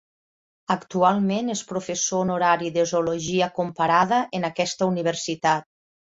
[0.75, 5.71] Actualment és professor honorari de zoologia comparada en aquesta universitat.